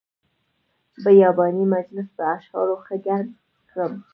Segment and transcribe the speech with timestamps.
[1.03, 3.29] بیاباني مجلس په اشعارو ښه ګرم
[3.69, 3.87] کړ.